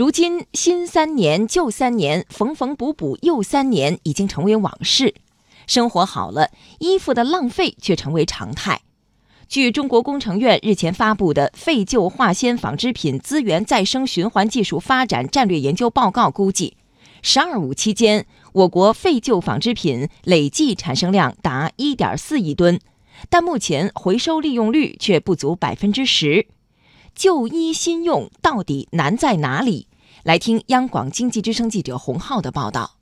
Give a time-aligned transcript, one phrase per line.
[0.00, 5.14] 如今新三年旧三年，缝缝补补又三年，已经成为往事。
[5.66, 8.80] 生活好了，衣服的浪费却成为常态。
[9.46, 16.78] 据中国工程院日前发布的《废旧化纤纺织品资源再生循环技术发展战略研究报告》估计
[17.20, 18.24] ，“十二五”期间，
[18.54, 22.80] 我国废旧纺织品累计产生量达1.4亿吨，
[23.28, 26.46] 但目前回收利用率却不足百分之十。
[27.14, 29.88] 旧衣新用到底难在哪里？
[30.22, 32.96] 来听央广经济之声记者洪浩的报道。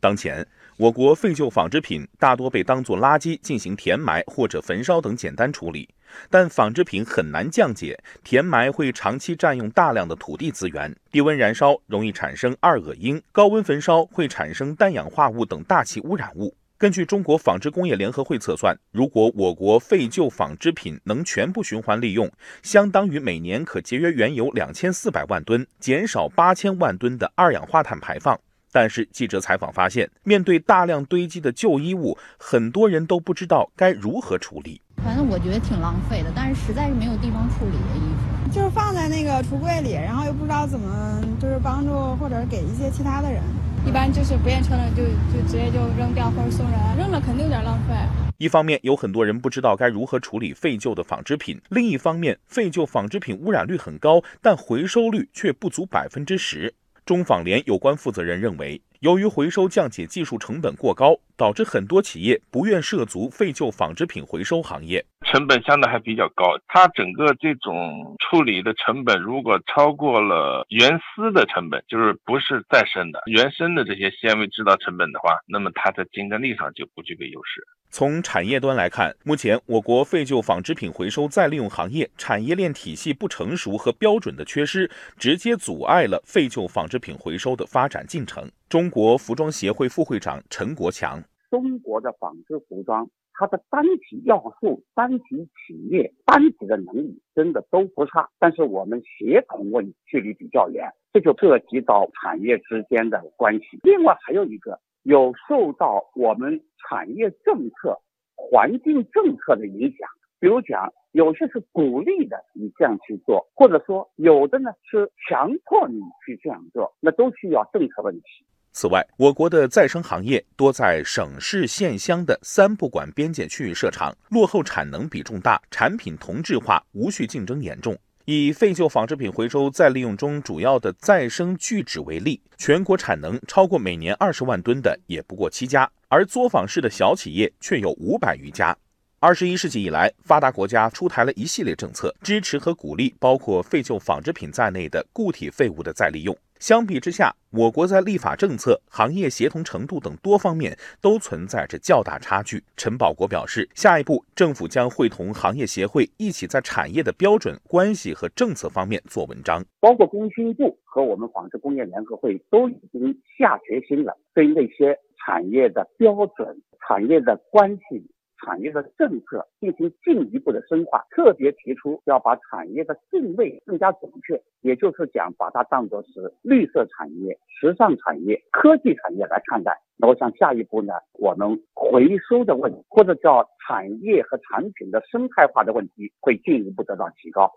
[0.00, 0.46] 当前。
[0.78, 5.88] 我国废旧纺织品大多被当作垃圾进行填埋或者焚烧等简单处理，
[6.30, 16.54] 但纺织品很难降解，填埋会长期占用大量的土地资源，低温燃烧容易产生二恶英，高温焚烧会产生氮氧化物等大气污染物。
[16.78, 22.30] 根据中国纺织工业联合会测算，如果我国废旧纺织品能全部循环利用，
[22.62, 28.38] 相当于每年可节约原油两千四百万吨，减少八千万吨的二氧化碳排放。
[28.70, 34.80] 但是记者采访发现，面对大量堆积的旧衣物，很多人都不知道该如何处理。
[35.02, 38.14] 反正我觉得挺浪费的，但是实在是没有地方处理的衣
[38.46, 43.42] 服，就是放在那个橱柜里，然后又不知道怎么就是帮助或者给一些其他的人。
[43.86, 47.94] 一般就是不愿穿了就就直接就扔掉或者送人，扔了肯定有点浪费。
[48.36, 56.74] 一方面有很多人不知道该如何处理废旧的纺织品，另一方面废旧纺织品污染率很高，但回收率却不足百分之十。
[57.06, 66.44] 中纺联有关负责人认为，由于回收降解技术成本过高，导致很多企业不愿涉足废旧纺织品回收行业，成本相对还比较高。
[66.66, 77.62] 它整个这种处理的成本，如果超过了原丝的成本，就是不是再生的原生的这些纤维制造成本的话，那么它在竞争力上就不具备优势。
[77.90, 88.48] 从产业端来看，目前我国废旧纺织品回收再利用行业产业链体系不成熟和标准的缺失，直接阻碍了废旧纺织品回收的发展进程。
[88.68, 103.80] 中国服装协会副会长陈国强：中国的纺织服装，它的单体要素、单体企业、单体的能力真的都不差，但是我们协同问距离比较远，这就涉及到产业之间的关系。
[103.82, 104.78] 另外还有一个。
[105.08, 107.98] 有受到我们产业政策、
[108.36, 110.06] 环境政策的影响，
[110.38, 118.44] 比如讲，有些是鼓励的你这样去做，或者说有的呢是强迫你去这样做，那都需要政策问题。
[118.72, 127.96] 此外，我国的再生行业多在省市县乡的三不管边界区域设厂，落后产能比重大，产品同质化、无序竞争严重。
[128.30, 138.76] 以废旧纺织品回收再利用中主要的再生聚酯为例，全国产能超过每年二十万吨的也不过七家，而作坊式的小企业却有五百余家。
[139.20, 146.36] 二十一世纪以来，发达国家出台了一系列政策，支持和鼓励包括废旧纺织品在内的固体废物的再利用。
[146.60, 152.62] 相比之下，我国在立法政策、行业协同程度等多方面都存在着较大差距。
[152.76, 159.64] 陈宝国表示，下一步政府将会同行业协会一起在产业的标准、关系和政策方面做文章。
[159.80, 164.96] 包括工信部和我们纺织工业联合会都已经下决心了，对那些
[165.26, 168.08] 产业的标准、产业的关系。
[168.48, 179.78] 产业的政策进行进一步的深化，特别提出要把产业的定位更加准确，也就是讲把它当作是绿色产业、时尚产业、科技产业来看待。
[179.98, 187.52] 那我想下一步呢，我们回收的问题或者叫产业和产品的生态化的问题会进一步得到提高。